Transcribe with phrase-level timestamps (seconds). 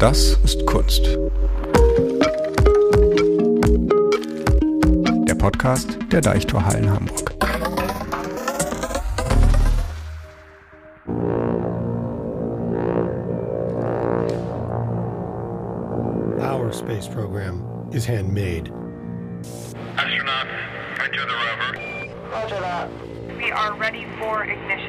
[0.00, 1.04] Das ist Kunst.
[5.28, 7.34] Der Podcast der Deichtorhallen Hamburg.
[16.40, 17.62] Our space program
[17.92, 18.72] is handmade.
[19.98, 20.46] Astronaut,
[20.98, 21.76] right to the rover.
[22.32, 22.88] Roger that.
[23.36, 24.79] We are ready for ignition.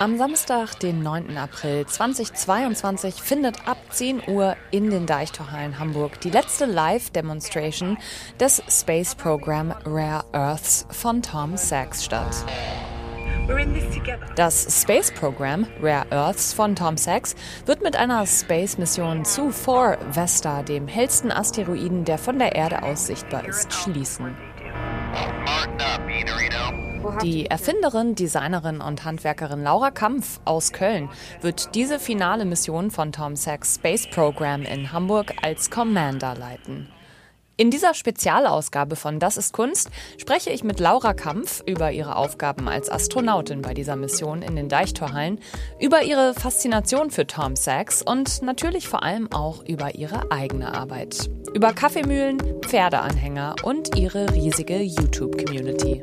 [0.00, 1.36] Am Samstag, den 9.
[1.38, 7.96] April 2022, findet ab 10 Uhr in den Deichtorhallen Hamburg die letzte Live-Demonstration
[8.40, 12.44] des Space Program Rare Earths von Tom Sachs statt.
[14.34, 20.62] Das Space Program Rare Earths von Tom Sachs wird mit einer Space-Mission zu 4 Vesta,
[20.64, 24.34] dem hellsten Asteroiden, der von der Erde aus sichtbar ist, schließen.
[27.22, 31.08] Die Erfinderin, Designerin und Handwerkerin Laura Kampf aus Köln
[31.40, 36.88] wird diese finale Mission von Tom Sachs Space Program in Hamburg als Commander leiten.
[37.56, 42.68] In dieser Spezialausgabe von Das ist Kunst spreche ich mit Laura Kampf über ihre Aufgaben
[42.68, 45.38] als Astronautin bei dieser Mission in den Deichtorhallen,
[45.78, 51.30] über ihre Faszination für Tom Sachs und natürlich vor allem auch über ihre eigene Arbeit.
[51.54, 56.02] Über Kaffeemühlen, Pferdeanhänger und ihre riesige YouTube-Community.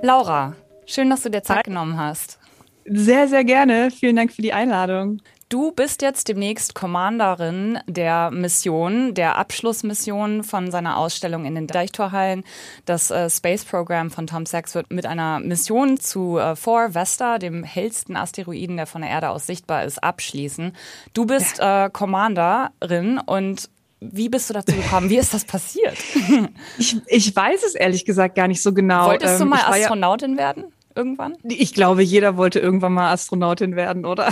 [0.00, 0.54] Laura,
[0.86, 2.38] schön, dass du dir Zeit genommen hast.
[2.84, 3.90] Sehr, sehr gerne.
[3.90, 5.20] Vielen Dank für die Einladung.
[5.48, 12.44] Du bist jetzt demnächst Commanderin der Mission, der Abschlussmission von seiner Ausstellung in den Deichtorhallen.
[12.84, 17.38] Das äh, Space Program von Tom Sachs wird mit einer Mission zu äh, 4 Vesta,
[17.38, 20.74] dem hellsten Asteroiden, der von der Erde aus sichtbar ist, abschließen.
[21.14, 25.10] Du bist äh, Commanderin und wie bist du dazu gekommen?
[25.10, 25.96] Wie ist das passiert?
[26.78, 29.06] Ich, ich weiß es ehrlich gesagt gar nicht so genau.
[29.08, 30.64] Wolltest du Ähm, mal ich war ja- Astronautin werden?
[30.94, 31.36] Irgendwann?
[31.44, 34.30] Ich glaube, jeder wollte irgendwann mal Astronautin werden, oder?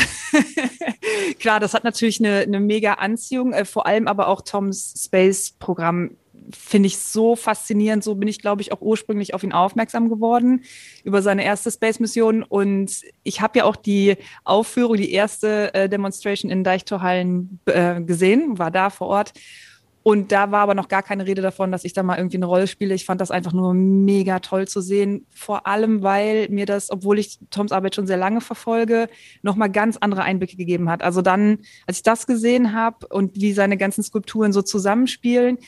[1.39, 6.17] Klar, das hat natürlich eine, eine mega Anziehung, äh, vor allem aber auch Toms Space-Programm
[6.53, 8.05] finde ich so faszinierend.
[8.05, 10.65] So bin ich, glaube ich, auch ursprünglich auf ihn aufmerksam geworden
[11.05, 12.43] über seine erste Space-Mission.
[12.43, 18.59] Und ich habe ja auch die Aufführung, die erste äh, Demonstration in Deichtorhallen äh, gesehen,
[18.59, 19.33] war da vor Ort.
[20.07, 22.47] Und da war aber noch gar keine Rede davon, dass ich da mal irgendwie eine
[22.47, 22.95] Rolle spiele.
[22.95, 25.27] Ich fand das einfach nur mega toll zu sehen.
[25.35, 29.09] Vor allem, weil mir das, obwohl ich Toms Arbeit schon sehr lange verfolge,
[29.43, 31.03] nochmal ganz andere Einblicke gegeben hat.
[31.03, 31.59] Also dann,
[31.89, 35.59] als ich das gesehen habe und wie seine ganzen Skulpturen so zusammenspielen,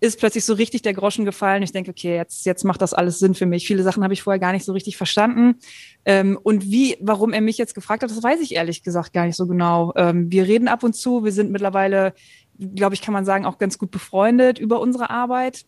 [0.00, 1.62] ist plötzlich so richtig der Groschen gefallen.
[1.62, 3.66] Ich denke, okay, jetzt, jetzt macht das alles Sinn für mich.
[3.66, 5.56] Viele Sachen habe ich vorher gar nicht so richtig verstanden.
[6.04, 9.26] Ähm, und wie, warum er mich jetzt gefragt hat, das weiß ich ehrlich gesagt gar
[9.26, 9.92] nicht so genau.
[9.96, 11.24] Ähm, wir reden ab und zu.
[11.24, 12.14] Wir sind mittlerweile,
[12.58, 15.64] glaube ich, kann man sagen, auch ganz gut befreundet über unsere Arbeit.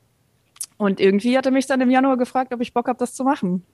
[0.76, 3.24] Und irgendwie hat er mich dann im Januar gefragt, ob ich Bock habe, das zu
[3.24, 3.64] machen.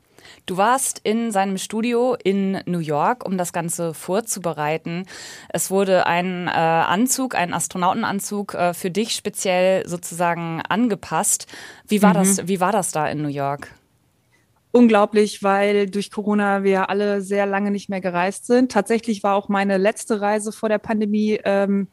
[0.47, 5.07] Du warst in seinem Studio in New York, um das Ganze vorzubereiten.
[5.49, 11.47] Es wurde ein äh, Anzug, ein Astronautenanzug äh, für dich speziell sozusagen angepasst.
[11.87, 12.47] Wie war das?
[12.49, 13.73] Wie war das da in New York?
[14.77, 18.71] unglaublich, weil durch Corona wir alle sehr lange nicht mehr gereist sind.
[18.71, 21.89] Tatsächlich war auch meine letzte Reise vor der Pandemie ähm,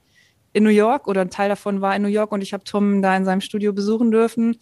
[0.51, 3.01] in New York oder ein Teil davon war in New York und ich habe Tom
[3.01, 4.57] da in seinem Studio besuchen dürfen.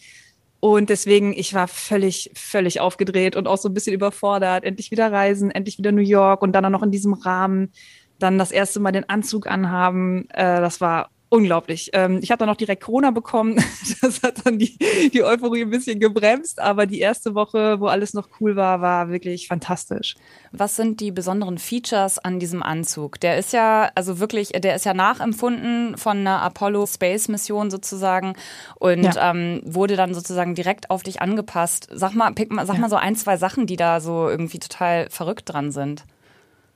[0.62, 4.64] Und deswegen, ich war völlig, völlig aufgedreht und auch so ein bisschen überfordert.
[4.64, 7.72] Endlich wieder reisen, endlich wieder New York und dann noch in diesem Rahmen.
[8.20, 10.30] Dann das erste Mal den Anzug anhaben.
[10.30, 11.90] Äh, das war unglaublich.
[11.94, 13.56] Ähm, ich habe dann auch direkt Corona bekommen.
[14.02, 14.78] Das hat dann die,
[15.14, 16.60] die Euphorie ein bisschen gebremst.
[16.60, 20.16] Aber die erste Woche, wo alles noch cool war, war wirklich fantastisch.
[20.52, 23.20] Was sind die besonderen Features an diesem Anzug?
[23.22, 28.34] Der ist ja, also wirklich, der ist ja nachempfunden von einer Apollo Space Mission sozusagen
[28.76, 29.32] und Ja.
[29.32, 31.88] ähm, wurde dann sozusagen direkt auf dich angepasst.
[31.92, 35.10] Sag mal, pick mal, sag mal so ein, zwei Sachen, die da so irgendwie total
[35.10, 36.04] verrückt dran sind.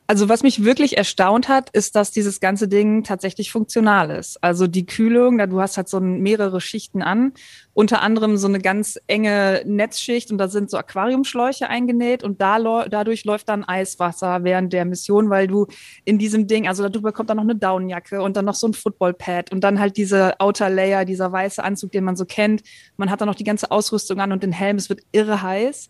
[0.07, 4.37] Also was mich wirklich erstaunt hat, ist, dass dieses ganze Ding tatsächlich funktional ist.
[4.43, 7.33] Also die Kühlung, da du hast halt so mehrere Schichten an,
[7.73, 12.85] unter anderem so eine ganz enge Netzschicht und da sind so Aquariumschläuche eingenäht und da,
[12.87, 15.65] dadurch läuft dann Eiswasser während der Mission, weil du
[16.03, 18.75] in diesem Ding, also darüber kommt dann noch eine Downjacke und dann noch so ein
[18.75, 22.61] Footballpad und dann halt diese Outer Layer, dieser weiße Anzug, den man so kennt.
[22.97, 25.89] Man hat dann noch die ganze Ausrüstung an und den Helm, es wird irre heiß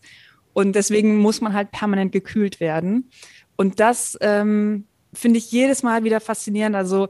[0.56, 3.10] und deswegen muss man halt permanent gekühlt werden.
[3.56, 6.76] Und das ähm, finde ich jedes Mal wieder faszinierend.
[6.76, 7.08] Also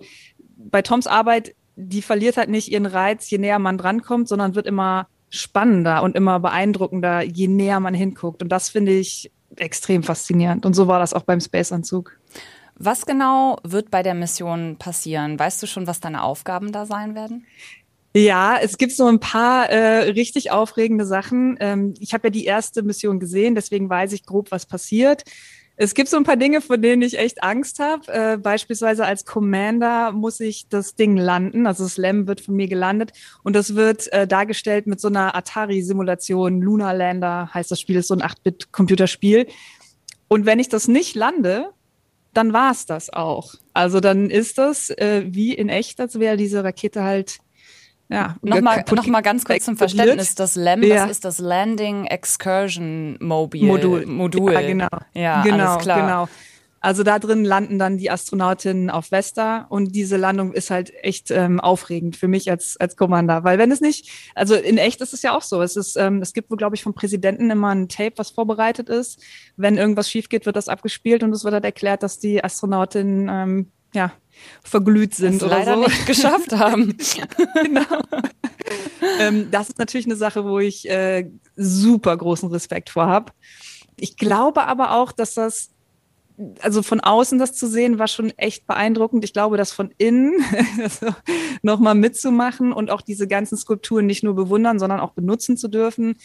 [0.56, 4.66] bei Toms Arbeit, die verliert halt nicht ihren Reiz, je näher man drankommt, sondern wird
[4.66, 8.42] immer spannender und immer beeindruckender, je näher man hinguckt.
[8.42, 10.64] Und das finde ich extrem faszinierend.
[10.66, 12.18] Und so war das auch beim Space-Anzug.
[12.78, 15.38] Was genau wird bei der Mission passieren?
[15.38, 17.46] Weißt du schon, was deine Aufgaben da sein werden?
[18.14, 21.56] Ja, es gibt so ein paar äh, richtig aufregende Sachen.
[21.60, 25.24] Ähm, ich habe ja die erste Mission gesehen, deswegen weiß ich grob, was passiert.
[25.78, 28.10] Es gibt so ein paar Dinge, vor denen ich echt Angst habe.
[28.10, 31.66] Äh, beispielsweise als Commander muss ich das Ding landen.
[31.66, 33.12] Also das LEM wird von mir gelandet
[33.42, 36.62] und das wird äh, dargestellt mit so einer Atari-Simulation.
[36.62, 39.48] Lunar Lander heißt das Spiel, ist so ein 8-Bit-Computerspiel.
[40.28, 41.70] Und wenn ich das nicht lande,
[42.32, 43.54] dann war es das auch.
[43.74, 47.38] Also dann ist das äh, wie in echt, als wäre diese Rakete halt
[48.08, 50.34] ja, nochmal noch mal ganz kurz zum Verständnis.
[50.34, 51.02] Das LAM, ja.
[51.02, 54.06] das ist das Landing Excursion Mobile Modul.
[54.06, 54.52] Modul.
[54.52, 54.88] Ja, genau.
[55.14, 56.00] Ja, genau, alles klar.
[56.00, 56.28] genau.
[56.80, 61.32] Also da drin landen dann die Astronautinnen auf Vesta und diese Landung ist halt echt
[61.32, 65.12] ähm, aufregend für mich als als Commander, weil wenn es nicht, also in echt ist
[65.12, 65.60] es ja auch so.
[65.62, 68.88] Es ist, ähm, es gibt wohl glaube ich vom Präsidenten immer ein Tape, was vorbereitet
[68.88, 69.20] ist.
[69.56, 73.28] Wenn irgendwas schief geht, wird das abgespielt und es wird halt erklärt, dass die Astronautinnen
[73.32, 74.12] ähm, ja
[74.62, 75.80] verglüht sind das oder leider so.
[75.82, 76.96] nicht geschafft haben.
[77.62, 78.02] genau.
[79.20, 83.32] ähm, das ist natürlich eine Sache, wo ich äh, super großen Respekt vor habe.
[83.98, 85.70] Ich glaube aber auch, dass das,
[86.60, 89.24] also von außen das zu sehen, war schon echt beeindruckend.
[89.24, 90.34] Ich glaube, das von innen
[90.82, 91.08] also
[91.62, 96.16] nochmal mitzumachen und auch diese ganzen Skulpturen nicht nur bewundern, sondern auch benutzen zu dürfen,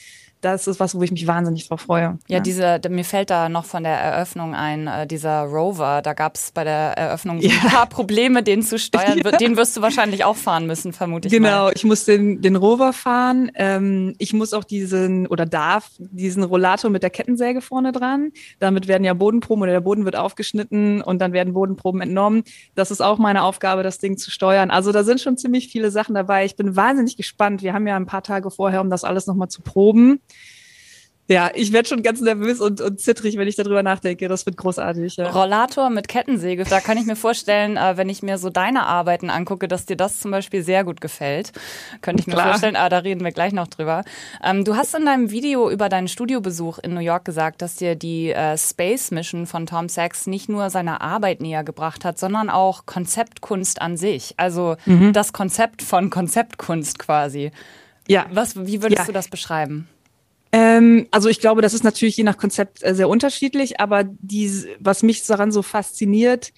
[0.41, 2.17] das ist was, wo ich mich wahnsinnig drauf freue.
[2.27, 6.35] Ja, diese, mir fällt da noch von der Eröffnung ein, äh, dieser Rover, da gab
[6.35, 7.69] es bei der Eröffnung so ein Ja.
[7.69, 9.19] paar Probleme, den zu steuern.
[9.23, 9.31] Ja.
[9.37, 11.73] Den wirst du wahrscheinlich auch fahren müssen, vermute ich Genau, mal.
[11.75, 13.51] ich muss den, den Rover fahren.
[13.55, 18.31] Ähm, ich muss auch diesen oder darf diesen Rollator mit der Kettensäge vorne dran.
[18.59, 22.43] Damit werden ja Bodenproben oder der Boden wird aufgeschnitten und dann werden Bodenproben entnommen.
[22.75, 24.71] Das ist auch meine Aufgabe, das Ding zu steuern.
[24.71, 26.45] Also da sind schon ziemlich viele Sachen dabei.
[26.45, 27.61] Ich bin wahnsinnig gespannt.
[27.61, 30.19] Wir haben ja ein paar Tage vorher, um das alles nochmal zu proben.
[31.31, 34.27] Ja, ich werde schon ganz nervös und, und zittrig, wenn ich darüber nachdenke.
[34.27, 35.15] Das wird großartig.
[35.15, 35.29] Ja.
[35.29, 39.29] Rollator mit Kettensäge, da kann ich mir vorstellen, äh, wenn ich mir so deine Arbeiten
[39.29, 41.53] angucke, dass dir das zum Beispiel sehr gut gefällt.
[42.01, 42.49] Könnte ich mir Klar.
[42.49, 44.03] vorstellen, aber da reden wir gleich noch drüber.
[44.43, 47.95] Ähm, du hast in deinem Video über deinen Studiobesuch in New York gesagt, dass dir
[47.95, 52.49] die äh, Space Mission von Tom Sachs nicht nur seine Arbeit näher gebracht hat, sondern
[52.49, 54.33] auch Konzeptkunst an sich.
[54.35, 54.75] Also
[55.13, 57.51] das Konzept von Konzeptkunst quasi.
[58.07, 58.25] Ja.
[58.33, 59.05] Was, wie würdest Ja.
[59.05, 59.87] du das beschreiben?
[60.51, 64.65] Ähm, also ich glaube, das ist natürlich je nach Konzept äh, sehr unterschiedlich, aber die,
[64.79, 66.51] was mich daran so fasziniert,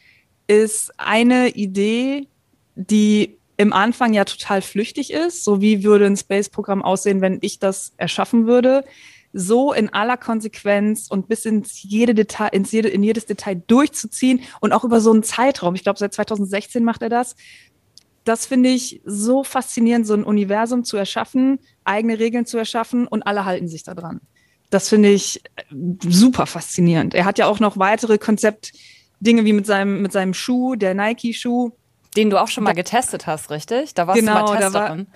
[0.48, 2.28] ist eine Idee,
[2.75, 5.44] die im Anfang ja total flüchtig ist.
[5.44, 8.84] So wie würde ein Space-Programm aussehen, wenn ich das erschaffen würde?
[9.31, 14.42] So in aller Konsequenz und bis ins jede Detail, ins jede, in jedes Detail durchzuziehen
[14.60, 15.75] und auch über so einen Zeitraum.
[15.75, 17.36] Ich glaube, seit 2016 macht er das.
[18.24, 23.24] Das finde ich so faszinierend, so ein Universum zu erschaffen, eigene Regeln zu erschaffen und
[23.24, 24.22] alle halten sich da dran.
[24.70, 25.64] Das finde ich äh,
[26.08, 27.14] super faszinierend.
[27.14, 31.72] Er hat ja auch noch weitere Konzeptdinge wie mit seinem, mit seinem Schuh, der Nike-Schuh.
[32.16, 33.94] Den du auch schon mal getestet hast, richtig?
[33.96, 35.08] Da warst Genau, du mal da war- Testerin.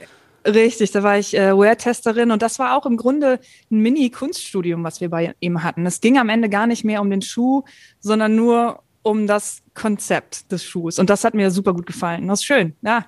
[0.45, 3.39] Richtig, da war ich äh, Wear-Testerin und das war auch im Grunde
[3.69, 5.85] ein Mini-Kunststudium, was wir bei ihm hatten.
[5.85, 7.63] Es ging am Ende gar nicht mehr um den Schuh,
[7.99, 10.99] sondern nur um das Konzept des Schuhs.
[10.99, 12.27] Und das hat mir super gut gefallen.
[12.27, 13.05] Das ist schön, ja.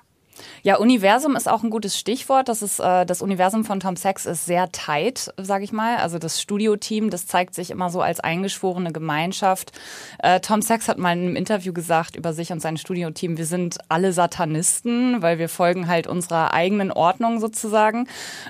[0.62, 2.48] Ja, Universum ist auch ein gutes Stichwort.
[2.48, 5.96] Das ist äh, das Universum von Tom Sachs ist sehr tight, sage ich mal.
[5.96, 9.72] Also das Studioteam, das zeigt sich immer so als eingeschworene Gemeinschaft.
[10.18, 13.46] Äh, Tom Sachs hat mal in einem Interview gesagt über sich und sein Studioteam: Wir
[13.46, 18.06] sind alle Satanisten, weil wir folgen halt unserer eigenen Ordnung sozusagen.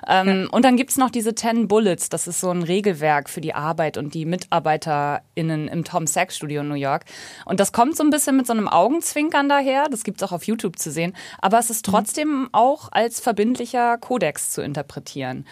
[0.06, 2.08] Ähm, Und dann gibt's noch diese Ten Bullets.
[2.08, 6.62] Das ist so ein Regelwerk für die Arbeit und die MitarbeiterInnen im Tom Sachs Studio
[6.62, 7.04] in New York.
[7.44, 9.88] Und das kommt so ein bisschen mit so einem Augenzwinkern daher.
[9.88, 11.14] Das gibt's auch auf YouTube zu sehen.
[11.40, 15.46] Aber es ist trotzdem auch als verbindlicher Kodex zu interpretieren.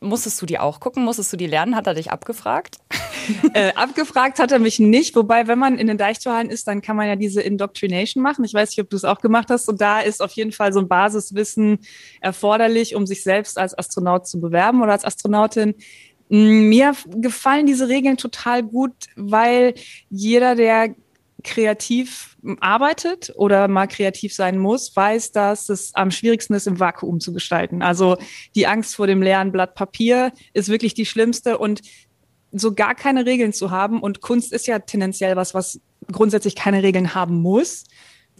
[0.00, 1.04] Musstest du die auch gucken?
[1.04, 1.74] Musstest du die lernen?
[1.74, 2.78] Hat er dich abgefragt?
[3.54, 6.94] Äh, abgefragt hat er mich nicht, wobei, wenn man in den Deichtorhallen ist, dann kann
[6.94, 8.44] man ja diese Indoctrination machen.
[8.44, 9.66] Ich weiß nicht, ob du es auch gemacht hast.
[9.66, 11.78] Und da ist auf jeden Fall so ein Basiswissen
[12.20, 15.74] erforderlich, um sich selbst als Astronaut zu bewerben oder als Astronautin.
[16.28, 19.72] Mm, Mir gefallen diese Regeln total gut, weil
[20.10, 20.94] jeder, der
[21.44, 27.20] kreativ arbeitet oder mal kreativ sein muss, weiß, dass es am schwierigsten ist, im Vakuum
[27.20, 27.82] zu gestalten.
[27.82, 28.16] Also
[28.54, 31.82] die Angst vor dem leeren Blatt Papier ist wirklich die schlimmste und
[32.52, 34.00] so gar keine Regeln zu haben.
[34.00, 37.84] Und Kunst ist ja tendenziell was, was grundsätzlich keine Regeln haben muss,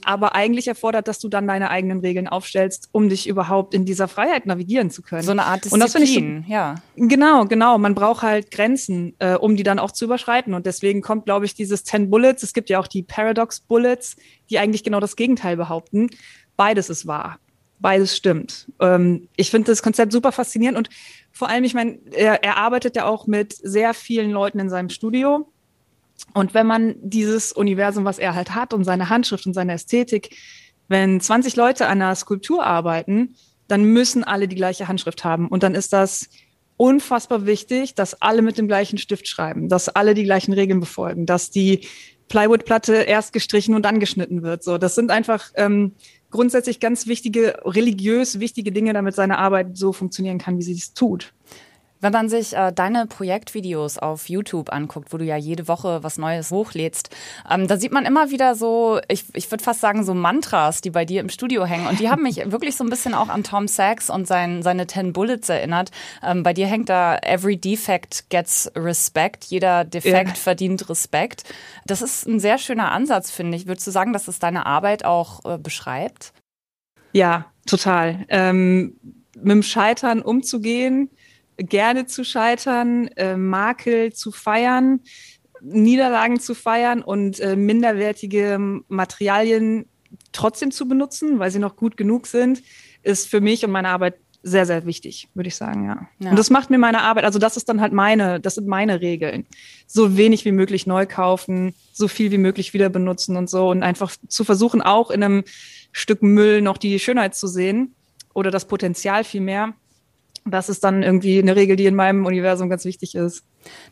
[0.07, 4.09] aber eigentlich erfordert, dass du dann deine eigenen Regeln aufstellst, um dich überhaupt in dieser
[4.09, 5.23] Freiheit navigieren zu können.
[5.23, 6.75] So eine Art Und das finde ich so- Disziplin, ja.
[6.97, 7.79] Genau, genau.
[7.79, 10.55] Man braucht halt Grenzen, äh, um die dann auch zu überschreiten.
[10.55, 12.43] Und deswegen kommt, glaube ich, dieses 10 Bullets.
[12.43, 14.17] Es gibt ja auch die Paradox Bullets,
[14.51, 16.11] die eigentlich genau das Gegenteil behaupten.
[16.57, 17.39] Beides ist wahr.
[17.81, 18.71] Beides stimmt.
[18.81, 20.89] Ähm, ich finde das Konzept super faszinierend und
[21.33, 24.89] vor allem, ich meine, er, er arbeitet ja auch mit sehr vielen Leuten in seinem
[24.89, 25.51] Studio.
[26.33, 30.37] Und wenn man dieses Universum, was er halt hat und seine Handschrift und seine Ästhetik,
[30.89, 33.37] wenn 20 Leute an einer Skulptur arbeiten,
[33.69, 35.49] dann müssen alle die gleiche Handschrift haben.
[35.49, 36.29] Und dann ist das
[36.77, 41.25] unfassbar wichtig, dass alle mit dem gleichen Stift schreiben, dass alle die gleichen Regeln befolgen,
[41.25, 41.87] dass die
[42.29, 44.65] Plywood-Platte erst gestrichen und dann geschnitten wird.
[44.65, 45.93] So, das sind einfach ähm,
[46.31, 50.95] grundsätzlich ganz wichtige, religiös wichtige Dinge, damit seine Arbeit so funktionieren kann, wie sie es
[50.95, 51.33] tut.
[52.05, 56.19] Wenn man sich äh, deine Projektvideos auf YouTube anguckt, wo du ja jede Woche was
[56.19, 57.09] Neues hochlädst,
[57.51, 60.91] ähm, da sieht man immer wieder so, ich, ich würde fast sagen, so Mantras, die
[60.91, 61.87] bei dir im Studio hängen.
[61.87, 64.87] Und die haben mich wirklich so ein bisschen auch an Tom Sachs und sein, seine
[64.87, 65.93] Ten Bullets erinnert.
[66.23, 69.45] Ähm, bei dir hängt da Every Defect gets respect.
[69.45, 70.35] Jeder Defekt ja.
[70.35, 71.45] verdient Respekt.
[71.87, 73.67] Das ist ein sehr schöner Ansatz, finde ich.
[73.67, 76.35] Würdest du sagen, dass es deine Arbeit auch äh, beschreibt?
[77.13, 78.27] Ja, total.
[78.29, 78.99] Ähm,
[79.37, 81.09] mit dem Scheitern umzugehen,
[81.57, 85.01] gerne zu scheitern, äh, Makel zu feiern,
[85.61, 88.59] Niederlagen zu feiern und äh, minderwertige
[88.89, 89.87] Materialien
[90.33, 92.63] trotzdem zu benutzen, weil sie noch gut genug sind,
[93.03, 96.07] ist für mich und meine Arbeit sehr, sehr wichtig, würde ich sagen, ja.
[96.19, 96.31] ja.
[96.31, 99.01] Und das macht mir meine Arbeit, also das ist dann halt meine, das sind meine
[99.01, 99.47] Regeln.
[99.87, 103.83] So wenig wie möglich neu kaufen, so viel wie möglich wieder benutzen und so und
[103.83, 105.45] einfach zu versuchen, auch in einem
[105.93, 107.95] Stück Müll noch die Schönheit zu sehen
[108.35, 109.73] oder das Potenzial viel mehr
[110.45, 113.45] das ist dann irgendwie eine Regel, die in meinem Universum ganz wichtig ist.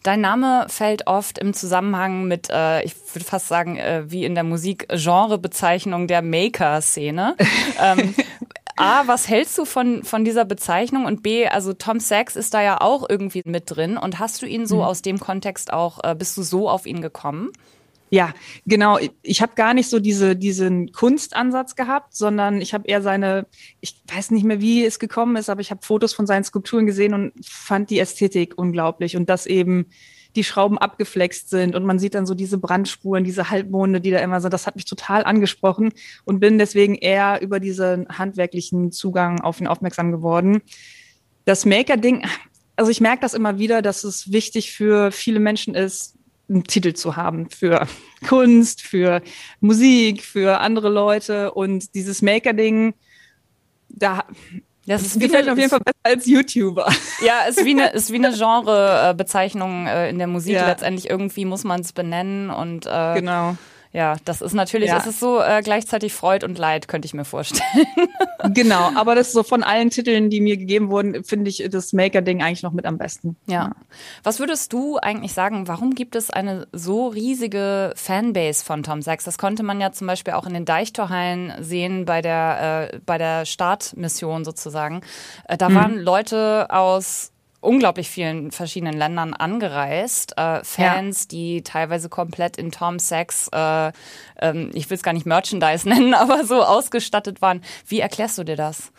[0.02, 4.35] Dein Name fällt oft im Zusammenhang mit, äh, ich würde fast sagen, äh, wie in
[4.35, 7.37] der Musik, Genrebezeichnung der Maker-Szene.
[7.82, 8.14] ähm,
[8.76, 11.06] A, was hältst du von, von dieser Bezeichnung?
[11.06, 13.97] Und B, also Tom Sachs ist da ja auch irgendwie mit drin.
[13.97, 14.82] Und hast du ihn so mhm.
[14.82, 17.50] aus dem Kontext auch, äh, bist du so auf ihn gekommen?
[18.14, 18.35] Ja,
[18.66, 18.99] genau.
[19.23, 23.47] Ich habe gar nicht so diese, diesen Kunstansatz gehabt, sondern ich habe eher seine,
[23.81, 26.85] ich weiß nicht mehr, wie es gekommen ist, aber ich habe Fotos von seinen Skulpturen
[26.85, 29.87] gesehen und fand die Ästhetik unglaublich und dass eben
[30.37, 34.19] die Schrauben abgeflext sind und man sieht dann so diese Brandspuren, diese Halbmonde, die da
[34.19, 34.52] immer sind.
[34.52, 35.95] Das hat mich total angesprochen
[36.26, 40.61] und bin deswegen eher über diesen handwerklichen Zugang auf ihn aufmerksam geworden.
[41.47, 42.26] Das Maker-Ding,
[42.76, 46.19] also ich merke das immer wieder, dass es wichtig für viele Menschen ist,
[46.52, 47.87] einen Titel zu haben für
[48.28, 49.23] Kunst, für
[49.61, 52.94] Musik, für andere Leute und dieses Maker-Ding,
[53.88, 54.25] da
[54.87, 56.90] das ist gefällt auf jeden Fall besser als YouTuber.
[57.25, 60.54] Ja, ist wie eine, ist wie eine Genrebezeichnung äh, in der Musik.
[60.54, 60.66] Ja.
[60.66, 63.56] Letztendlich irgendwie muss man es benennen und äh, genau.
[63.92, 64.96] Ja, das ist natürlich, ja.
[64.96, 67.87] es ist so äh, gleichzeitig Freud und Leid, könnte ich mir vorstellen.
[68.54, 71.92] genau, aber das ist so von allen Titeln, die mir gegeben wurden, finde ich das
[71.92, 73.37] Maker-Ding eigentlich noch mit am besten.
[73.46, 73.72] Ja.
[74.22, 79.25] Was würdest du eigentlich sagen, warum gibt es eine so riesige Fanbase von Tom Sachs?
[79.25, 83.18] Das konnte man ja zum Beispiel auch in den Deichtorhallen sehen bei der, äh, bei
[83.18, 85.02] der Startmission sozusagen.
[85.49, 85.75] Äh, da mhm.
[85.75, 87.31] waren Leute aus
[87.62, 90.37] unglaublich vielen verschiedenen Ländern angereist.
[90.37, 91.28] Äh, Fans, ja.
[91.31, 93.92] die teilweise komplett in Tom Sachs, äh,
[94.40, 97.62] ähm, ich will es gar nicht Merchandise nennen, aber so ausgestattet waren.
[97.87, 98.92] Wie erklärst du dir das?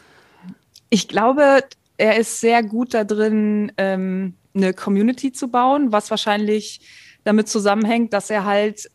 [0.89, 1.63] Ich glaube,
[1.97, 6.81] er ist sehr gut da drin, ähm, eine Community zu bauen, was wahrscheinlich
[7.23, 8.89] damit zusammenhängt, dass er halt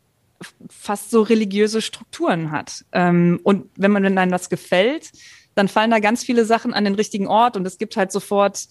[0.71, 2.85] fast so religiöse Strukturen hat.
[2.93, 5.11] Ähm, und wenn man wenn einem das gefällt,
[5.59, 8.69] dann fallen da ganz viele Sachen an den richtigen Ort und es gibt halt sofort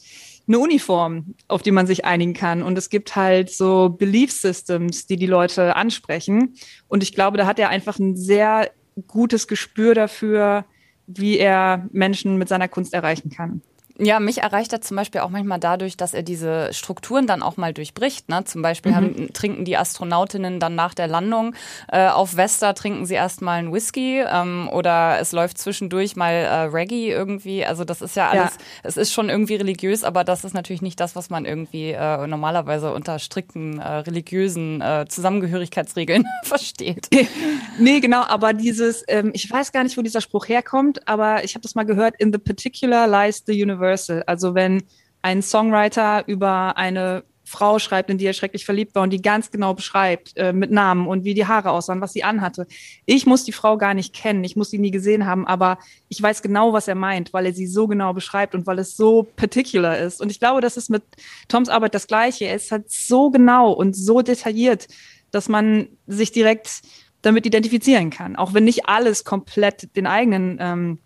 [0.47, 2.63] eine Uniform, auf die man sich einigen kann.
[2.63, 6.53] Und es gibt halt so Belief Systems, die die Leute ansprechen.
[6.87, 8.71] Und ich glaube, da hat er einfach ein sehr
[9.07, 10.65] gutes Gespür dafür,
[11.05, 13.61] wie er Menschen mit seiner Kunst erreichen kann.
[13.99, 17.57] Ja, mich erreicht er zum Beispiel auch manchmal dadurch, dass er diese Strukturen dann auch
[17.57, 18.29] mal durchbricht.
[18.29, 18.43] Ne?
[18.45, 18.95] Zum Beispiel mhm.
[18.95, 21.55] haben, trinken die Astronautinnen dann nach der Landung
[21.91, 26.53] äh, auf Vesta, trinken sie erstmal einen Whisky ähm, oder es läuft zwischendurch mal äh,
[26.65, 27.65] Reggae irgendwie.
[27.65, 28.63] Also das ist ja alles, ja.
[28.83, 32.27] es ist schon irgendwie religiös, aber das ist natürlich nicht das, was man irgendwie äh,
[32.27, 37.09] normalerweise unter strikten äh, religiösen äh, Zusammengehörigkeitsregeln versteht.
[37.79, 41.55] nee, genau, aber dieses, ähm, ich weiß gar nicht, wo dieser Spruch herkommt, aber ich
[41.55, 44.23] habe das mal gehört, in the particular lies the universe universal.
[44.27, 44.83] Also wenn
[45.21, 49.51] ein Songwriter über eine Frau schreibt, in die er schrecklich verliebt war und die ganz
[49.51, 52.67] genau beschreibt, äh, mit Namen und wie die Haare aussahen, was sie anhatte.
[53.05, 55.77] Ich muss die Frau gar nicht kennen, ich muss sie nie gesehen haben, aber
[56.09, 58.97] ich weiß genau, was er meint, weil er sie so genau beschreibt und weil es
[58.97, 60.19] so particular ist.
[60.19, 61.03] Und ich glaube, das ist mit
[61.47, 62.45] Toms Arbeit das Gleiche.
[62.45, 64.89] Er ist halt so genau und so detailliert,
[65.31, 66.81] dass man sich direkt
[67.21, 68.35] damit identifizieren kann.
[68.35, 70.99] Auch wenn nicht alles komplett den eigenen ähm,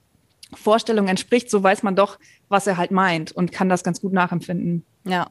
[0.53, 4.13] Vorstellungen entspricht, so weiß man doch, was er halt meint und kann das ganz gut
[4.13, 4.85] nachempfinden.
[5.05, 5.27] Ja.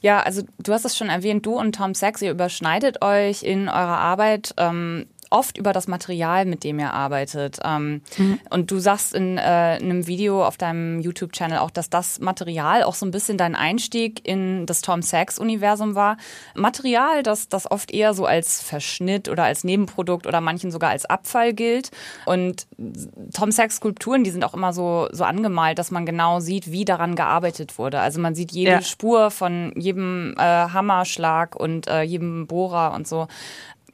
[0.00, 3.68] Ja, also du hast es schon erwähnt, du und Tom Sachs, ihr überschneidet euch in
[3.68, 4.54] eurer Arbeit.
[4.58, 7.58] Ähm, oft über das Material, mit dem ihr arbeitet.
[7.64, 8.38] Ähm, mhm.
[8.50, 12.84] Und du sagst in, äh, in einem Video auf deinem YouTube-Channel auch, dass das Material
[12.84, 16.18] auch so ein bisschen dein Einstieg in das Tom Sachs-Universum war.
[16.54, 21.04] Material, das, das oft eher so als Verschnitt oder als Nebenprodukt oder manchen sogar als
[21.04, 21.90] Abfall gilt.
[22.26, 22.68] Und
[23.34, 27.16] Tom Sachs-Skulpturen, die sind auch immer so, so angemalt, dass man genau sieht, wie daran
[27.16, 27.98] gearbeitet wurde.
[27.98, 28.82] Also man sieht jede ja.
[28.82, 33.26] Spur von jedem äh, Hammerschlag und äh, jedem Bohrer und so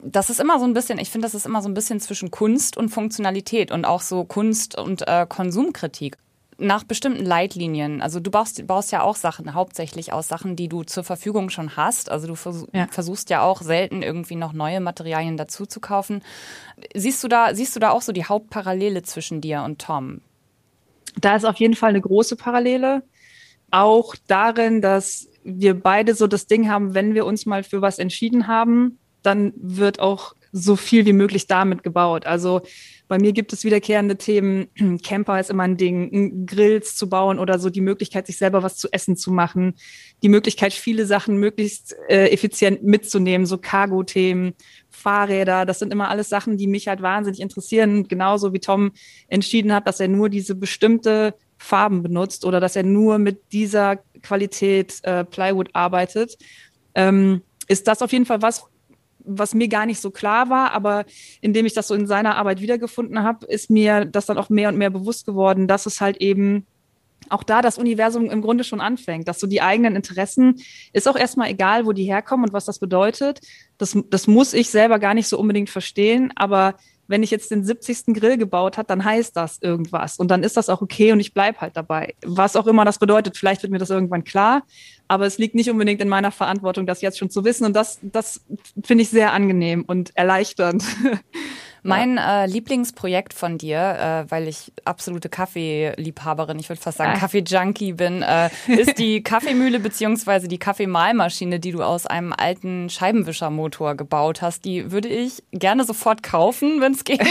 [0.02, 2.30] das ist immer so ein bisschen, ich finde, das ist immer so ein bisschen zwischen
[2.30, 6.16] Kunst und Funktionalität und auch so Kunst und äh, Konsumkritik.
[6.58, 8.02] Nach bestimmten Leitlinien.
[8.02, 11.74] Also du baust, baust ja auch Sachen, hauptsächlich aus Sachen, die du zur Verfügung schon
[11.76, 12.10] hast.
[12.10, 12.86] Also du vers ja.
[12.90, 16.22] versuchst ja auch selten irgendwie noch neue Materialien dazu zu kaufen.
[16.94, 20.20] Siehst du da, siehst du da auch so die Hauptparallele zwischen dir und Tom?
[21.18, 23.02] Da ist auf jeden Fall eine große Parallele.
[23.70, 27.98] Auch darin, dass wir beide so das Ding haben, wenn wir uns mal für was
[27.98, 32.26] entschieden haben, dann wird auch so viel wie möglich damit gebaut.
[32.26, 32.62] Also
[33.08, 34.68] bei mir gibt es wiederkehrende Themen.
[35.02, 38.76] Camper ist immer ein Ding, Grills zu bauen oder so die Möglichkeit, sich selber was
[38.76, 39.74] zu essen zu machen.
[40.22, 44.54] Die Möglichkeit, viele Sachen möglichst äh, effizient mitzunehmen, so Cargo-Themen,
[44.90, 45.66] Fahrräder.
[45.66, 48.06] Das sind immer alles Sachen, die mich halt wahnsinnig interessieren.
[48.08, 48.92] Genauso wie Tom
[49.28, 53.96] entschieden hat, dass er nur diese bestimmte Farben benutzt oder dass er nur mit dieser
[54.22, 56.38] Qualität äh, Plywood arbeitet.
[56.94, 58.64] Ähm, ist das auf jeden Fall was,
[59.24, 61.04] was mir gar nicht so klar war, aber
[61.40, 64.68] indem ich das so in seiner Arbeit wiedergefunden habe, ist mir das dann auch mehr
[64.68, 66.66] und mehr bewusst geworden, dass es halt eben
[67.28, 70.56] auch da das Universum im Grunde schon anfängt, dass so die eigenen Interessen
[70.92, 73.40] ist auch erstmal egal, wo die herkommen und was das bedeutet.
[73.78, 76.76] Das, das muss ich selber gar nicht so unbedingt verstehen, aber
[77.10, 78.14] wenn ich jetzt den 70.
[78.14, 80.16] Grill gebaut hat, dann heißt das irgendwas.
[80.16, 82.14] Und dann ist das auch okay und ich bleibe halt dabei.
[82.24, 84.62] Was auch immer das bedeutet, vielleicht wird mir das irgendwann klar,
[85.08, 87.64] aber es liegt nicht unbedingt in meiner Verantwortung, das jetzt schon zu wissen.
[87.66, 88.40] Und das, das
[88.84, 90.84] finde ich sehr angenehm und erleichternd.
[91.82, 97.94] Mein äh, Lieblingsprojekt von dir, äh, weil ich absolute Kaffeeliebhaberin, ich würde fast sagen Kaffee-Junkie
[97.94, 104.42] bin, äh, ist die Kaffeemühle beziehungsweise die Kaffeemahlmaschine, die du aus einem alten Scheibenwischermotor gebaut
[104.42, 104.64] hast.
[104.64, 107.20] Die würde ich gerne sofort kaufen, wenn es geht.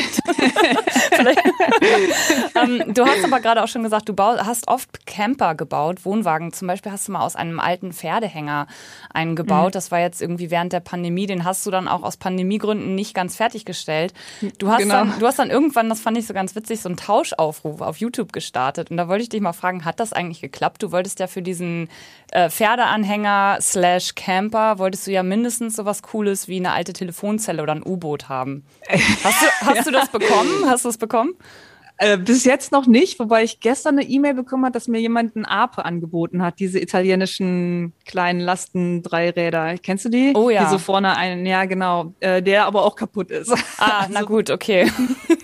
[2.56, 6.54] ähm, du hast aber gerade auch schon gesagt, du hast oft Camper gebaut, Wohnwagen.
[6.54, 8.68] Zum Beispiel hast du mal aus einem alten Pferdehänger
[9.14, 9.70] einen gebaut.
[9.70, 9.74] Mhm.
[9.74, 11.28] Das war jetzt irgendwie während der Pandemie.
[11.28, 14.14] Den hast du dann auch aus Pandemiegründen nicht ganz fertiggestellt.
[14.58, 14.94] Du hast, genau.
[14.96, 17.98] dann, du hast dann irgendwann, das fand ich so ganz witzig, so einen Tauschaufruf auf
[17.98, 18.92] YouTube gestartet.
[18.92, 20.84] Und da wollte ich dich mal fragen, hat das eigentlich geklappt?
[20.84, 21.90] Du wolltest ja für diesen
[22.32, 27.62] äh, Pferdeanhänger slash Camper, wolltest du ja mindestens so was Cooles wie eine alte Telefonzelle
[27.62, 28.66] oder ein U-Boot haben.
[28.90, 29.84] Hast, du, hast ja.
[29.84, 30.66] du das bekommen?
[30.68, 31.34] Hast du es bekommen?
[32.02, 35.36] Äh, bis jetzt noch nicht, wobei ich gestern eine E-Mail bekommen habe, dass mir jemand
[35.36, 39.78] ein Ape angeboten hat, diese italienischen kleinen Lasten-Dreiräder.
[39.80, 40.32] Kennst du die?
[40.34, 40.64] Oh ja.
[40.64, 43.54] Die so vorne einen, ja genau, äh, der aber auch kaputt ist.
[43.78, 44.90] Ah, na gut, okay.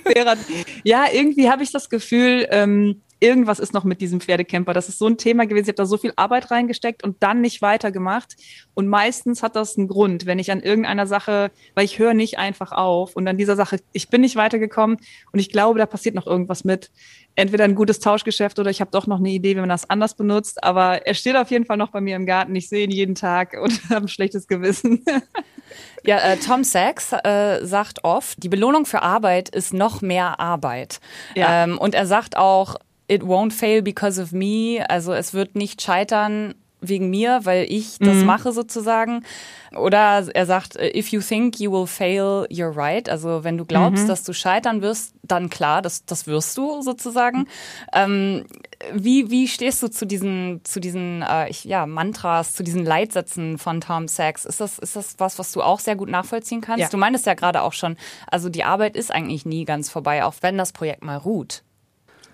[0.85, 4.73] ja, irgendwie habe ich das Gefühl, ähm, irgendwas ist noch mit diesem Pferdecamper.
[4.73, 5.65] Das ist so ein Thema gewesen.
[5.65, 8.35] Ich habe da so viel Arbeit reingesteckt und dann nicht weitergemacht.
[8.73, 12.37] Und meistens hat das einen Grund, wenn ich an irgendeiner Sache, weil ich höre nicht
[12.37, 14.97] einfach auf und an dieser Sache, ich bin nicht weitergekommen
[15.31, 16.91] und ich glaube, da passiert noch irgendwas mit.
[17.35, 20.15] Entweder ein gutes Tauschgeschäft oder ich habe doch noch eine Idee, wie man das anders
[20.15, 20.63] benutzt.
[20.63, 22.55] Aber er steht auf jeden Fall noch bei mir im Garten.
[22.55, 25.03] Ich sehe ihn jeden Tag und habe ein schlechtes Gewissen.
[26.05, 30.99] Ja, äh, Tom Sachs äh, sagt oft, die Belohnung für Arbeit ist noch mehr Arbeit.
[31.33, 31.63] Ja.
[31.63, 32.75] Ähm, und er sagt auch,
[33.07, 34.83] it won't fail because of me.
[34.87, 36.55] Also es wird nicht scheitern
[36.87, 38.25] wegen mir, weil ich das mhm.
[38.25, 39.23] mache sozusagen.
[39.75, 43.09] Oder er sagt, if you think you will fail, you're right.
[43.09, 44.07] Also wenn du glaubst, mhm.
[44.07, 47.47] dass du scheitern wirst, dann klar, das, das wirst du sozusagen.
[47.93, 48.45] Ähm,
[48.93, 53.81] wie, wie stehst du zu diesen, zu diesen äh, ja, Mantras, zu diesen Leitsätzen von
[53.81, 54.45] Tom Sachs?
[54.45, 56.81] Ist das, ist das was, was du auch sehr gut nachvollziehen kannst?
[56.81, 56.89] Ja.
[56.89, 60.35] Du meintest ja gerade auch schon, also die Arbeit ist eigentlich nie ganz vorbei, auch
[60.41, 61.63] wenn das Projekt mal ruht.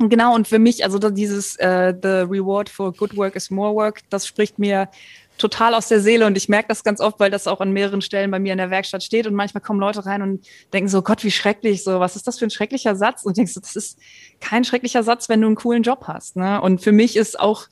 [0.10, 4.02] Genau, und für mich, also dieses äh, The Reward for Good Work is More Work,
[4.10, 4.90] das spricht mir
[5.38, 8.02] total aus der Seele und ich merke das ganz oft, weil das auch an mehreren
[8.02, 11.02] Stellen bei mir in der Werkstatt steht und manchmal kommen Leute rein und denken so,
[11.02, 13.24] Gott, wie schrecklich, so, was ist das für ein schrecklicher Satz?
[13.24, 13.98] Und denkst du, das ist
[14.40, 16.36] kein schrecklicher Satz, wenn du einen coolen Job hast.
[16.36, 16.62] Ne?
[16.62, 17.68] Und für mich ist auch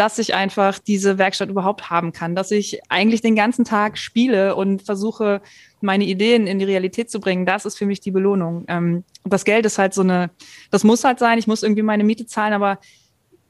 [0.00, 4.56] dass ich einfach diese Werkstatt überhaupt haben kann, dass ich eigentlich den ganzen Tag spiele
[4.56, 5.42] und versuche,
[5.82, 7.44] meine Ideen in die Realität zu bringen.
[7.44, 8.64] Das ist für mich die Belohnung.
[8.68, 10.30] Ähm, das Geld ist halt so eine,
[10.70, 12.78] das muss halt sein, ich muss irgendwie meine Miete zahlen, aber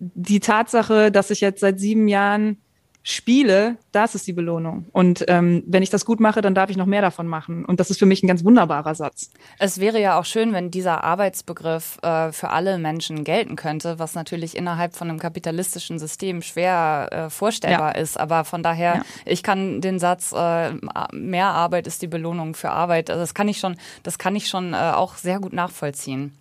[0.00, 2.56] die Tatsache, dass ich jetzt seit sieben Jahren
[3.02, 4.84] spiele, das ist die Belohnung.
[4.92, 7.64] Und ähm, wenn ich das gut mache, dann darf ich noch mehr davon machen.
[7.64, 9.30] Und das ist für mich ein ganz wunderbarer Satz.
[9.58, 14.14] Es wäre ja auch schön, wenn dieser Arbeitsbegriff äh, für alle Menschen gelten könnte, was
[14.14, 18.02] natürlich innerhalb von einem kapitalistischen System schwer äh, vorstellbar ja.
[18.02, 18.20] ist.
[18.20, 19.02] Aber von daher, ja.
[19.24, 20.72] ich kann den Satz, äh,
[21.12, 24.48] mehr Arbeit ist die Belohnung für Arbeit, also das kann ich schon, das kann ich
[24.48, 26.36] schon äh, auch sehr gut nachvollziehen.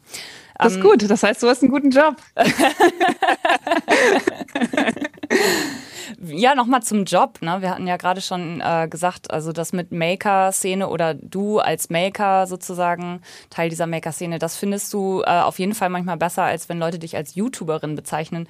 [0.57, 1.09] Das ist ähm, gut.
[1.09, 2.17] Das heißt, du hast einen guten Job.
[6.21, 7.41] ja, nochmal zum Job.
[7.41, 7.61] Ne?
[7.61, 12.47] Wir hatten ja gerade schon äh, gesagt, also das mit Maker-Szene oder du als Maker
[12.47, 16.79] sozusagen, Teil dieser Maker-Szene, das findest du äh, auf jeden Fall manchmal besser, als wenn
[16.79, 18.47] Leute dich als YouTuberin bezeichnen.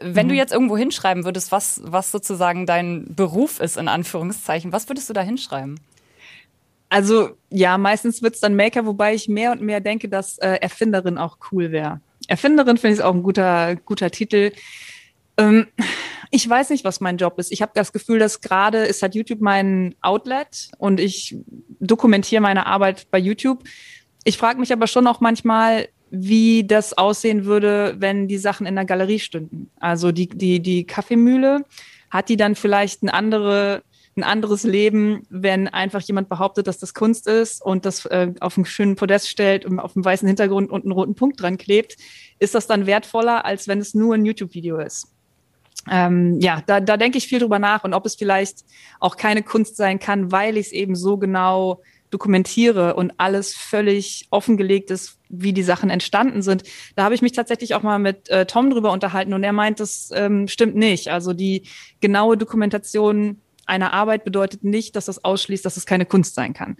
[0.00, 0.30] Wenn mhm.
[0.30, 5.08] du jetzt irgendwo hinschreiben würdest, was, was sozusagen dein Beruf ist, in Anführungszeichen, was würdest
[5.08, 5.78] du da hinschreiben?
[6.88, 11.18] Also ja, meistens wird's dann Maker, wobei ich mehr und mehr denke, dass äh, Erfinderin
[11.18, 12.00] auch cool wäre.
[12.28, 14.52] Erfinderin finde ich auch ein guter, guter Titel.
[15.36, 15.68] Ähm,
[16.30, 17.50] ich weiß nicht, was mein Job ist.
[17.50, 21.36] Ich habe das Gefühl, dass gerade ist halt YouTube mein Outlet und ich
[21.80, 23.64] dokumentiere meine Arbeit bei YouTube.
[24.24, 28.76] Ich frage mich aber schon auch manchmal, wie das aussehen würde, wenn die Sachen in
[28.76, 29.70] der Galerie stünden.
[29.80, 31.64] Also die, die, die Kaffeemühle,
[32.10, 33.82] hat die dann vielleicht eine andere
[34.16, 38.58] ein anderes Leben, wenn einfach jemand behauptet, dass das Kunst ist und das äh, auf
[38.58, 41.96] einen schönen Podest stellt und auf einem weißen Hintergrund und einen roten Punkt dran klebt,
[42.40, 45.14] ist das dann wertvoller, als wenn es nur ein YouTube-Video ist
[45.88, 48.64] ähm, ja, da, da denke ich viel drüber nach und ob es vielleicht
[48.98, 54.26] auch keine Kunst sein kann, weil ich es eben so genau dokumentiere und alles völlig
[54.30, 56.64] offengelegt ist, wie die Sachen entstanden sind.
[56.96, 59.80] Da habe ich mich tatsächlich auch mal mit äh, Tom drüber unterhalten und er meint,
[59.80, 61.08] das ähm, stimmt nicht.
[61.08, 61.68] Also die
[62.00, 66.76] genaue Dokumentation einer Arbeit bedeutet nicht, dass das ausschließt, dass es keine Kunst sein kann.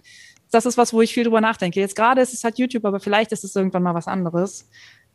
[0.51, 1.79] Das ist was, wo ich viel drüber nachdenke.
[1.79, 4.67] Jetzt gerade ist es halt YouTube, aber vielleicht ist es irgendwann mal was anderes.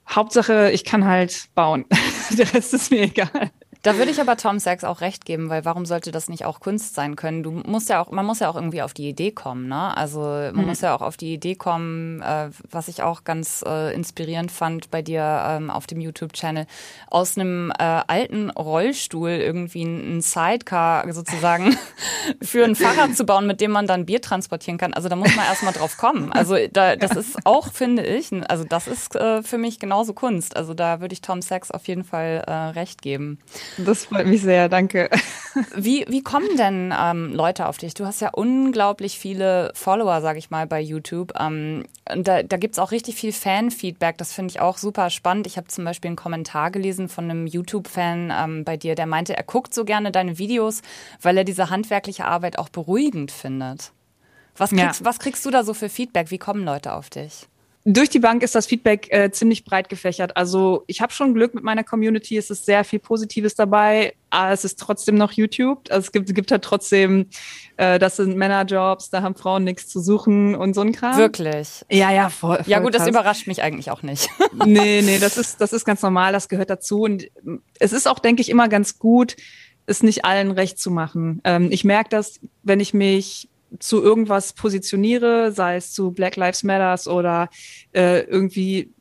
[0.08, 1.84] Hauptsache, ich kann halt bauen.
[2.38, 3.50] Der Rest ist mir egal.
[3.86, 6.58] Da würde ich aber Tom Sachs auch recht geben, weil warum sollte das nicht auch
[6.58, 7.44] Kunst sein können?
[7.44, 9.96] Du musst ja auch, man muss ja auch irgendwie auf die Idee kommen, ne?
[9.96, 10.66] Also man mhm.
[10.66, 14.90] muss ja auch auf die Idee kommen, äh, was ich auch ganz äh, inspirierend fand
[14.90, 16.66] bei dir ähm, auf dem YouTube-Channel,
[17.06, 21.78] aus einem äh, alten Rollstuhl irgendwie ein Sidecar sozusagen
[22.42, 24.94] für ein Fahrrad zu bauen, mit dem man dann Bier transportieren kann.
[24.94, 26.32] Also da muss man erstmal drauf kommen.
[26.32, 30.56] Also da, das ist auch, finde ich, also das ist äh, für mich genauso Kunst.
[30.56, 33.38] Also da würde ich Tom Sachs auf jeden Fall äh, recht geben.
[33.78, 35.10] Das freut mich sehr, danke.
[35.74, 37.94] Wie, wie kommen denn ähm, Leute auf dich?
[37.94, 41.32] Du hast ja unglaublich viele Follower, sag ich mal, bei YouTube.
[41.38, 44.18] Ähm, da da gibt es auch richtig viel Fan-Feedback.
[44.18, 45.46] Das finde ich auch super spannend.
[45.46, 49.36] Ich habe zum Beispiel einen Kommentar gelesen von einem YouTube-Fan ähm, bei dir, der meinte,
[49.36, 50.82] er guckt so gerne deine Videos,
[51.22, 53.92] weil er diese handwerkliche Arbeit auch beruhigend findet.
[54.56, 55.06] Was kriegst, ja.
[55.06, 56.30] was kriegst du da so für Feedback?
[56.30, 57.46] Wie kommen Leute auf dich?
[57.88, 60.36] Durch die Bank ist das Feedback äh, ziemlich breit gefächert.
[60.36, 62.36] Also ich habe schon Glück mit meiner Community.
[62.36, 64.14] Es ist sehr viel Positives dabei.
[64.28, 65.88] Aber es ist trotzdem noch YouTube.
[65.88, 67.26] Also es gibt, gibt halt trotzdem,
[67.76, 71.16] äh, das sind Männerjobs, da haben Frauen nichts zu suchen und so ein Kram.
[71.16, 71.84] Wirklich?
[71.88, 72.56] Ja, ja, voll.
[72.56, 73.02] voll ja gut, krass.
[73.02, 74.28] das überrascht mich eigentlich auch nicht.
[74.66, 77.02] nee, nee, das ist, das ist ganz normal, das gehört dazu.
[77.02, 77.28] Und
[77.78, 79.36] es ist auch, denke ich, immer ganz gut,
[79.86, 81.40] es nicht allen recht zu machen.
[81.44, 86.62] Ähm, ich merke das, wenn ich mich zu irgendwas positioniere, sei es zu Black Lives
[86.62, 87.48] Matters oder
[87.92, 88.92] äh, irgendwie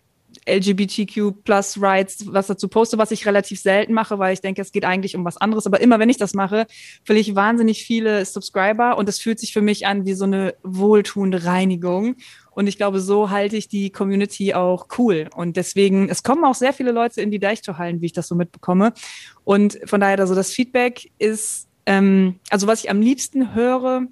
[0.47, 4.71] LGBTQ plus Rights, was dazu poste, was ich relativ selten mache, weil ich denke, es
[4.71, 5.65] geht eigentlich um was anderes.
[5.65, 6.67] Aber immer wenn ich das mache,
[7.05, 10.55] will ich wahnsinnig viele Subscriber und es fühlt sich für mich an wie so eine
[10.63, 12.15] wohltuende Reinigung.
[12.51, 15.29] Und ich glaube, so halte ich die Community auch cool.
[15.35, 18.35] Und deswegen, es kommen auch sehr viele Leute in die Deichtorhallen, wie ich das so
[18.35, 18.93] mitbekomme.
[19.43, 24.07] Und von daher, also das Feedback ist, ähm, also was ich am liebsten höre,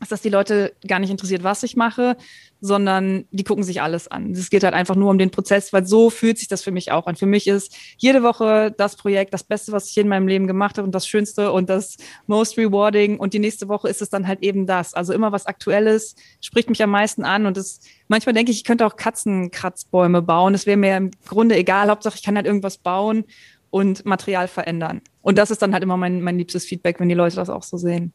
[0.00, 2.16] ist, dass die Leute gar nicht interessiert, was ich mache,
[2.60, 4.32] sondern die gucken sich alles an.
[4.32, 6.92] Es geht halt einfach nur um den Prozess, weil so fühlt sich das für mich
[6.92, 7.16] auch an.
[7.16, 10.78] Für mich ist jede Woche das Projekt das Beste, was ich in meinem Leben gemacht
[10.78, 13.18] habe und das Schönste und das most rewarding.
[13.18, 14.94] Und die nächste Woche ist es dann halt eben das.
[14.94, 18.64] Also immer was Aktuelles spricht mich am meisten an und das, manchmal denke ich, ich
[18.64, 20.54] könnte auch Katzenkratzbäume bauen.
[20.54, 21.90] Es wäre mir im Grunde egal.
[21.90, 23.24] Hauptsache, ich kann halt irgendwas bauen
[23.70, 25.00] und Material verändern.
[25.22, 27.62] Und das ist dann halt immer mein, mein liebstes Feedback, wenn die Leute das auch
[27.62, 28.12] so sehen.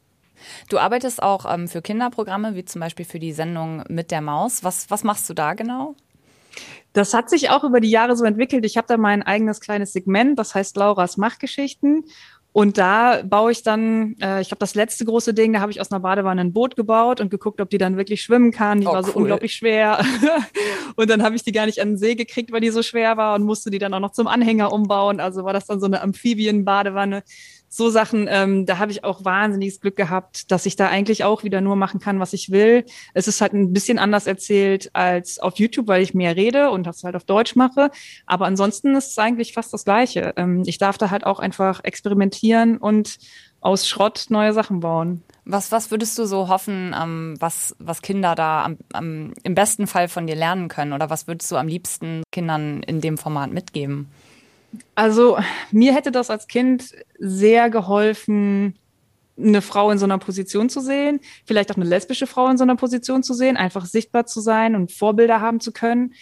[0.68, 4.64] Du arbeitest auch ähm, für Kinderprogramme, wie zum Beispiel für die Sendung mit der Maus.
[4.64, 5.94] Was, was machst du da genau?
[6.92, 8.64] Das hat sich auch über die Jahre so entwickelt.
[8.64, 12.04] Ich habe da mein eigenes kleines Segment, das heißt Lauras Machgeschichten.
[12.56, 15.78] Und da baue ich dann, äh, ich glaube, das letzte große Ding, da habe ich
[15.78, 18.80] aus einer Badewanne ein Boot gebaut und geguckt, ob die dann wirklich schwimmen kann.
[18.80, 19.16] Die oh, war so cool.
[19.24, 20.02] unglaublich schwer.
[20.96, 23.18] und dann habe ich die gar nicht an den See gekriegt, weil die so schwer
[23.18, 25.20] war und musste die dann auch noch zum Anhänger umbauen.
[25.20, 27.24] Also war das dann so eine Amphibienbadewanne
[27.76, 31.44] so Sachen, ähm, da habe ich auch wahnsinniges Glück gehabt, dass ich da eigentlich auch
[31.44, 32.86] wieder nur machen kann, was ich will.
[33.12, 36.86] Es ist halt ein bisschen anders erzählt als auf YouTube, weil ich mehr rede und
[36.86, 37.90] das halt auf Deutsch mache.
[38.24, 40.32] Aber ansonsten ist es eigentlich fast das Gleiche.
[40.36, 43.18] Ähm, ich darf da halt auch einfach experimentieren und
[43.60, 45.22] aus Schrott neue Sachen bauen.
[45.44, 49.86] Was, was würdest du so hoffen, ähm, was, was Kinder da am, am, im besten
[49.86, 50.94] Fall von dir lernen können?
[50.94, 54.08] Oder was würdest du am liebsten Kindern in dem Format mitgeben?
[54.94, 55.38] Also
[55.70, 58.78] mir hätte das als Kind sehr geholfen,
[59.38, 62.64] eine Frau in so einer Position zu sehen, vielleicht auch eine lesbische Frau in so
[62.64, 66.14] einer Position zu sehen, einfach sichtbar zu sein und Vorbilder haben zu können.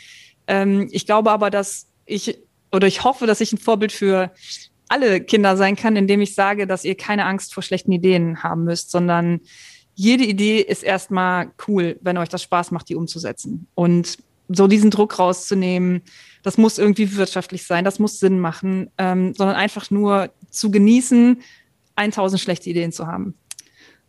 [0.47, 2.39] Ähm, ich glaube aber, dass ich
[2.73, 4.33] oder ich hoffe, dass ich ein Vorbild für
[4.89, 8.65] alle Kinder sein kann, indem ich sage, dass ihr keine Angst vor schlechten Ideen haben
[8.65, 9.41] müsst, sondern
[9.95, 13.69] jede Idee ist erstmal cool, wenn euch das Spaß macht, die umzusetzen.
[13.75, 16.03] Und so diesen Druck rauszunehmen,
[16.43, 21.41] das muss irgendwie wirtschaftlich sein, das muss Sinn machen, ähm, sondern einfach nur zu genießen,
[21.97, 23.35] 1000 schlechte Ideen zu haben.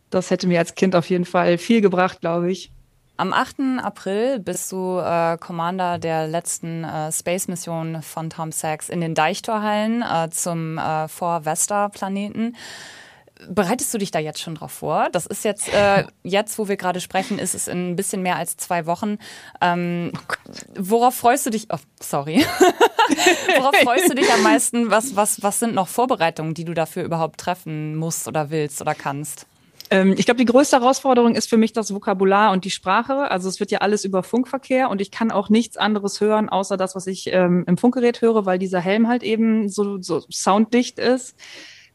[0.10, 2.72] Das hätte mir als Kind auf jeden Fall viel gebracht, glaube ich.
[3.18, 3.82] Am 8.
[3.82, 10.02] April bist du äh, Commander der letzten äh, Space-Mission von Tom Sachs in den Deichtorhallen
[10.02, 12.58] äh, zum äh, Vor-Vesta-Planeten.
[13.50, 15.10] Bereitest du dich da jetzt schon drauf vor?
[15.12, 18.38] Das ist jetzt, äh, jetzt, wo wir gerade sprechen, ist es in ein bisschen mehr
[18.38, 19.18] als zwei Wochen.
[19.62, 20.14] Ähm,
[20.76, 21.68] worauf freust du dich?
[21.72, 22.46] Oh, sorry.
[23.58, 24.90] worauf freust du dich am meisten?
[24.90, 28.96] Was, was, was sind noch Vorbereitungen, die du dafür überhaupt treffen musst oder willst oder
[28.96, 29.46] kannst?
[29.92, 33.30] Ähm, ich glaube, die größte Herausforderung ist für mich das Vokabular und die Sprache.
[33.30, 36.78] Also es wird ja alles über Funkverkehr und ich kann auch nichts anderes hören, außer
[36.78, 41.00] das, was ich ähm, im Funkgerät höre, weil dieser Helm halt eben so, so sounddicht
[41.00, 41.36] ist.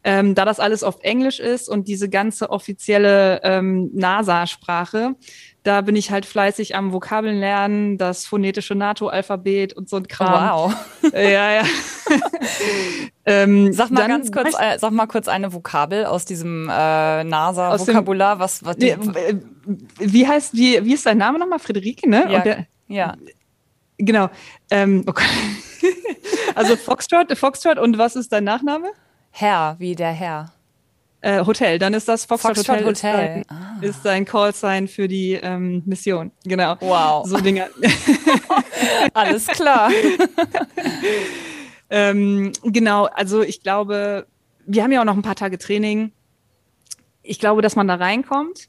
[0.03, 5.15] Ähm, da das alles auf Englisch ist und diese ganze offizielle ähm, NASA-Sprache,
[5.63, 10.73] da bin ich halt fleißig am Vokabeln lernen, das phonetische NATO-Alphabet und so ein Kram.
[10.73, 11.13] Wow.
[11.13, 11.63] Ja, ja.
[13.27, 18.39] ähm, sag mal ganz kurz, äh, sag mal kurz eine Vokabel aus diesem äh, NASA-Vokabular.
[18.39, 18.97] Was, was die,
[19.99, 21.59] wie heißt, wie, wie ist dein Name nochmal?
[21.59, 22.27] Friederike, ne?
[22.31, 22.41] Ja.
[22.41, 23.17] Der, ja.
[23.99, 24.31] Genau.
[24.71, 25.27] Ähm, okay.
[26.55, 28.89] also Foxtrot, Foxtrot und was ist dein Nachname?
[29.31, 30.53] Herr, wie der Herr.
[31.23, 33.41] Äh, Hotel, dann ist das Foxtrot, Foxtrot Hotel, Hotel.
[33.41, 33.79] Ist, dein, ah.
[33.83, 36.31] ist dein Callsign für die ähm, Mission.
[36.45, 36.77] Genau.
[36.81, 37.29] Wow.
[37.29, 37.69] So Dinge.
[39.15, 39.91] Alles klar.
[41.91, 44.27] ähm, genau, also ich glaube,
[44.65, 46.13] wir haben ja auch noch ein paar Tage Training.
[47.23, 48.69] Ich glaube, dass man da reinkommt.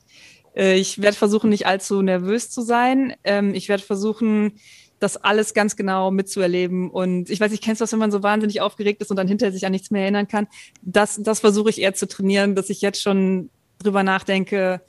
[0.54, 3.15] Äh, ich werde versuchen, nicht allzu nervös zu sein.
[3.24, 4.60] Ähm, ich werde versuchen,
[5.01, 6.89] das alles ganz genau mitzuerleben.
[6.89, 9.51] Und ich weiß, ich kennst das, wenn man so wahnsinnig aufgeregt ist und dann hinterher
[9.51, 10.47] sich an nichts mehr erinnern kann.
[10.81, 14.81] Das, das versuche ich eher zu trainieren, dass ich jetzt schon drüber nachdenke,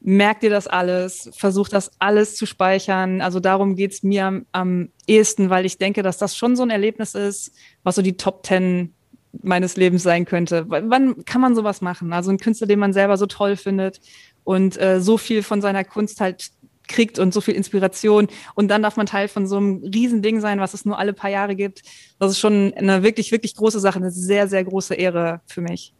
[0.00, 3.20] merkt ihr das alles, versucht das alles zu speichern.
[3.20, 6.70] Also darum geht's mir am, am ehesten, weil ich denke, dass das schon so ein
[6.70, 7.52] Erlebnis ist,
[7.84, 8.94] was so die Top Ten
[9.42, 10.64] meines Lebens sein könnte.
[10.68, 12.12] Wann kann man sowas machen?
[12.12, 14.00] Also ein Künstler, den man selber so toll findet
[14.42, 16.50] und äh, so viel von seiner Kunst halt
[16.88, 18.28] kriegt und so viel Inspiration.
[18.54, 21.30] Und dann darf man Teil von so einem Riesending sein, was es nur alle paar
[21.30, 21.82] Jahre gibt.
[22.18, 25.94] Das ist schon eine wirklich, wirklich große Sache, eine sehr, sehr große Ehre für mich.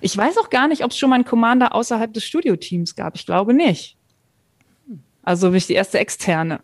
[0.00, 3.14] Ich weiß auch gar nicht, ob es schon mal einen Commander außerhalb des Studioteams gab.
[3.14, 3.96] Ich glaube nicht.
[5.22, 6.60] Also bin ich die erste externe.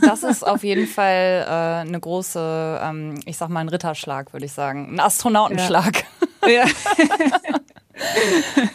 [0.00, 4.46] Das ist auf jeden Fall äh, eine große, ähm, ich sag mal, ein Ritterschlag, würde
[4.46, 4.92] ich sagen.
[4.92, 6.04] Ein Astronautenschlag.
[6.46, 6.50] Ja.
[6.50, 6.64] ja.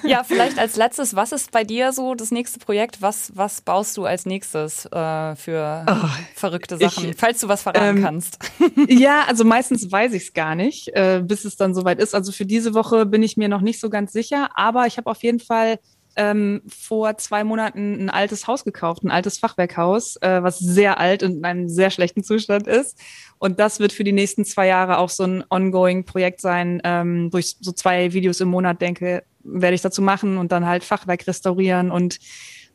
[0.04, 3.02] ja, vielleicht als letztes, was ist bei dir so das nächste Projekt?
[3.02, 7.64] Was, was baust du als nächstes äh, für oh, verrückte Sachen, ich, falls du was
[7.64, 8.40] verraten ähm, kannst?
[8.88, 12.16] ja, also meistens weiß ich es gar nicht, äh, bis es dann soweit ist.
[12.16, 15.10] Also für diese Woche bin ich mir noch nicht so ganz sicher, aber ich habe
[15.10, 15.80] auf jeden Fall
[16.16, 21.24] ähm, vor zwei Monaten ein altes Haus gekauft, ein altes Fachwerkhaus, äh, was sehr alt
[21.24, 22.98] und in einem sehr schlechten Zustand ist.
[23.38, 27.30] Und das wird für die nächsten zwei Jahre auch so ein ongoing Projekt sein, ähm,
[27.32, 30.84] wo ich so zwei Videos im Monat denke, werde ich dazu machen und dann halt
[30.84, 32.20] Fachwerk restaurieren und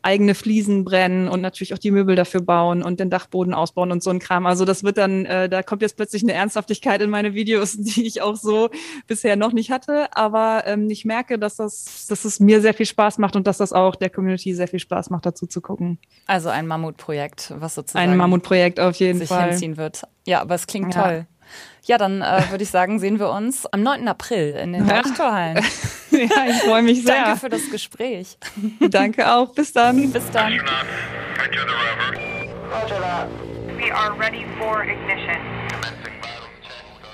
[0.06, 4.04] eigene Fliesen brennen und natürlich auch die Möbel dafür bauen und den Dachboden ausbauen und
[4.04, 4.46] so ein Kram.
[4.46, 8.06] Also das wird dann, äh, da kommt jetzt plötzlich eine Ernsthaftigkeit in meine Videos, die
[8.06, 8.70] ich auch so
[9.08, 10.06] bisher noch nicht hatte.
[10.14, 13.58] Aber ähm, ich merke, dass das, dass es mir sehr viel Spaß macht und dass
[13.58, 15.98] das auch der Community sehr viel Spaß macht, dazu zu gucken.
[16.26, 20.02] Also ein Mammutprojekt, was sozusagen ein Mammutprojekt auf jeden sich Fall hinziehen wird.
[20.24, 21.02] Ja, aber es klingt ja.
[21.02, 21.26] toll.
[21.86, 24.08] Ja, dann äh, würde ich sagen, sehen wir uns am 9.
[24.08, 25.56] April in den Deichtorhallen.
[26.10, 27.14] ja, ich freue mich sehr.
[27.14, 28.38] Danke für das Gespräch.
[28.90, 29.54] Danke auch.
[29.54, 30.10] Bis dann.
[30.10, 30.60] Bis dann.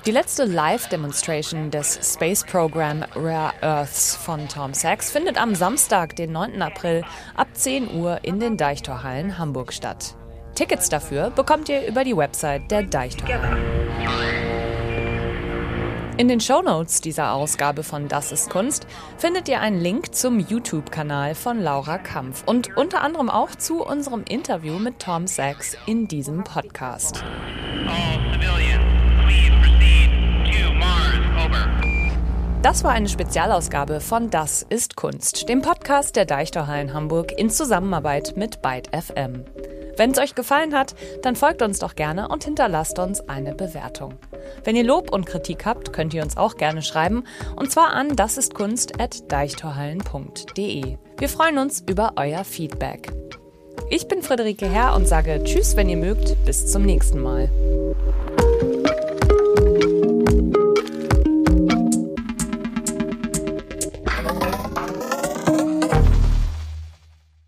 [0.06, 6.32] Die letzte Live-Demonstration des Space Program Rare Earths von Tom Sachs findet am Samstag, den
[6.32, 6.62] 9.
[6.62, 7.04] April
[7.36, 10.16] ab 10 Uhr in den Deichtorhallen Hamburg statt.
[10.54, 13.81] Tickets dafür bekommt ihr über die Website der Deichtorhallen.
[16.22, 18.86] In den Shownotes dieser Ausgabe von Das ist Kunst
[19.18, 24.22] findet ihr einen Link zum YouTube-Kanal von Laura Kampf und unter anderem auch zu unserem
[24.28, 27.24] Interview mit Tom Sachs in diesem Podcast.
[32.62, 38.34] Das war eine Spezialausgabe von Das ist Kunst, dem Podcast der Deichtorhallen Hamburg in Zusammenarbeit
[38.36, 39.44] mit Byte FM.
[39.96, 44.14] Wenn es euch gefallen hat, dann folgt uns doch gerne und hinterlasst uns eine Bewertung.
[44.64, 47.24] Wenn ihr Lob und Kritik habt, könnt ihr uns auch gerne schreiben
[47.56, 50.96] und zwar an dasistkunst@deichtorhallen.de.
[51.18, 53.12] Wir freuen uns über euer Feedback.
[53.90, 56.36] Ich bin Friederike Herr und sage Tschüss, wenn ihr mögt.
[56.44, 57.50] Bis zum nächsten Mal.